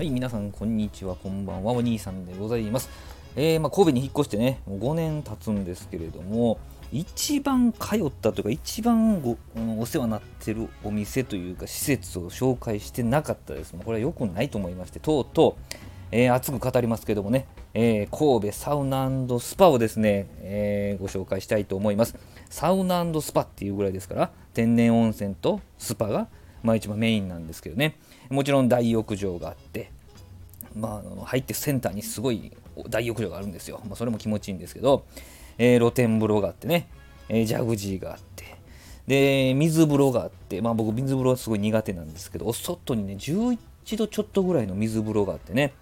[0.00, 2.88] はい、皆さん、こんにちは、こんばんは、お兄さんでございます。
[3.36, 6.58] えーまあ、神戸に引っ越してね、もう5年経つんですけれども、
[6.90, 9.36] 一番通ったというか、一番ご
[9.78, 13.74] お世話になってるお店というか、施設を紹介してなかったです。
[13.74, 15.76] もうこれは良くないと思いまして、とうとう、
[16.12, 22.16] えー熱く語りますけどもね、えー神戸サウナスパをですね、えーご紹介したいと思います。
[22.48, 26.28] サウナスパっていうぐらいですから、天然温泉とスパが、
[26.62, 27.96] まあ、一番メインなんですけどね、
[28.28, 29.90] もちろん大浴場があって、
[30.76, 32.52] まあ、入ってセンターにすごい
[32.88, 33.80] 大浴場があるんですよ。
[33.86, 35.04] まあ、それも気持ちいいんですけど、
[35.58, 36.88] えー露天風呂があってね、
[37.28, 38.44] えージャグジーがあって、
[39.06, 43.58] で、水風呂があって、まあ僕、水風呂はすごい苦手なんですけど、お外にね、11
[43.96, 45.72] 度ちょっとぐらいの水風呂があってね、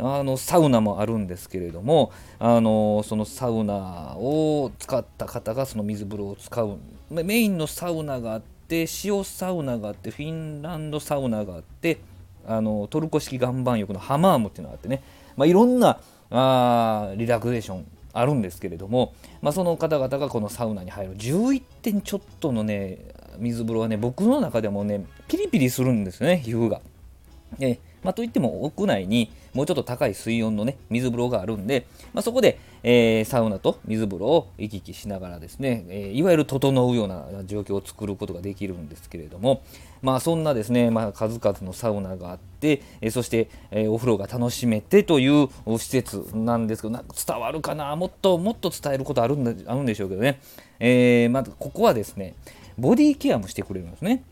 [0.00, 6.78] あのサウナもあるんですけれども、あのそのサウナを使った方がその水風呂を使う、
[7.10, 11.98] メインのサウナがあって、塩サウナがあって、フィンランドサウナがあって、
[12.46, 15.02] あのトルコ式岩盤浴のハマームっていうのがあってね、
[15.36, 22.98] まあ、いろんなあリラクゼーションあるんですけれども、まあ、その方々がこのサウナに入る11点ちょっとのね
[23.38, 26.80] 水風呂はね僕の中でもねピリピリするんですよね皮膚が。
[27.58, 39.62] ねまあ、といっても屋内にもうちょっと高い水温のね水風呂があるんで、まあ、そこで、えーサウナと水風呂を行き来しながらですね、えーいわゆる整うような状況を作ることができるんですけれども、
[40.02, 50.40] まあ、そんなですね、まあ、数々のサウナがあって、えーそして、えーお風呂が楽しめてという施設なんですけどなんか伝わるかなもっともっと伝えることあるんだあるんでしょうけどね、
[50.80, 52.34] えーまずここはですね
[52.78, 54.22] ボディケアもしてくれるんですね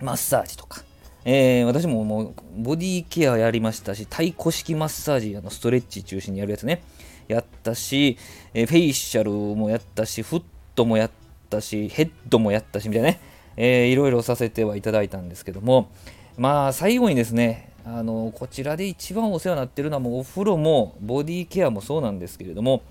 [0.00, 0.83] マッサージとか。
[1.24, 6.82] えー私ももうボディケアやりましたし、太鼓式マッサージ、あのストレッチ中心にやるやつね、
[7.28, 8.18] やったし、
[8.52, 10.42] えーフェイシャルもやったし、フッ
[10.74, 11.10] トもやっ
[11.48, 13.20] たし、ヘッドもやったし、みたいなね、
[13.56, 15.90] えーいろいろさせてはいただいたんですけども、
[16.36, 22.82] まあ、最後にですね、あのこちらで一番お世話になってるのはもうお風呂もボディケアもそうなんですけれども、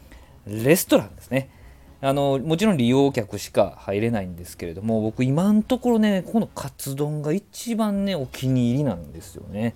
[0.45, 1.49] レストランですね。
[2.05, 9.73] あのもちろん利用客しか入れないんですけれども僕今のところねこのカツ丼が一番ねお気に入りなんですよね。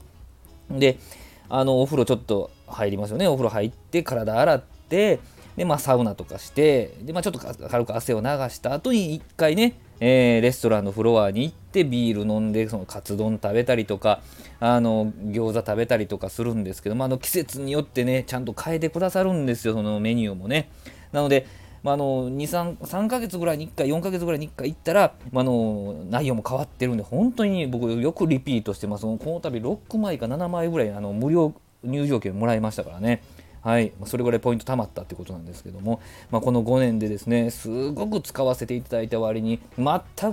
[0.70, 1.00] で
[1.48, 3.30] あのお風呂ちょっと入りますよね。
[3.30, 5.20] お風呂入って体洗って
[5.56, 14.20] でまあサウナとかしてで、まあ、ちょっと軽く汗を流した後に一回ね、えーレストランのフロアに行ってビール飲んでそのカツ丼食べたりとか
[14.60, 20.70] あの餃子食べたりとかするんですけど、まあ、あの季節によってねちゃんと変えてくださるんですよそのメニューもね。
[21.14, 21.48] なので
[21.84, 29.04] まあ、の23 3ヶ月ぐらいに1回4ヶ月ぐらいに1回行ったら、まあ、の内容も変わってるんで本当に僕よくリピートしてます。
[29.04, 33.22] この度6枚か7枚ぐらいあの無料入場券もらいましたからね。
[33.62, 36.00] はい、それぐらいポイント貯まったってことなんですけども、
[36.32, 39.90] まあ、この5年でですねすごく使わせていただいた割に全く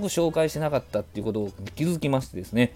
[0.06, 2.75] 紹介してなかったっていうことを気づきましてですね。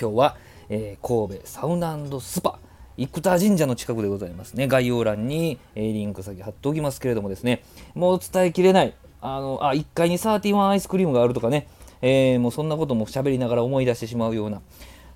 [0.00, 0.36] 今日は、
[0.70, 2.58] えー神戸サウナスパ。
[2.96, 4.68] 生田神社の近くでございますね。
[4.68, 7.62] 概要欄に、えリンク先貼っておきますけれどもですね。
[7.94, 8.94] もう伝えきれない。
[9.20, 11.68] あのあ1階に31アイスクリームがあるとかね、
[12.02, 14.60] えーもうそんなことも喋りながら思い出してしまうような、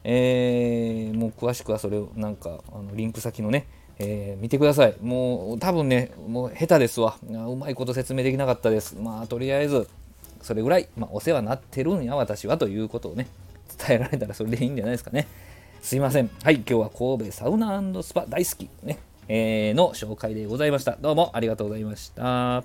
[0.04, 3.66] えーもう詳しくはそれをなんかあのリンク先のね
[3.98, 4.94] えー見てください。
[5.02, 7.16] もう多分ねもう下手ですわ。
[7.28, 8.96] うまいこと説明できなかったです。
[8.96, 9.88] まあとりあえず
[10.40, 13.26] それぐらい、まあ、お世話になってるんや私はということをね
[13.76, 15.26] 伝えられたらそれでいいんじゃないですかね。
[15.80, 16.30] すいません。
[16.42, 18.98] はい、今日は神戸サウナスパ大好き、ね
[19.28, 20.96] えー、の紹介でございました。
[20.96, 22.64] どうもありがとうございました。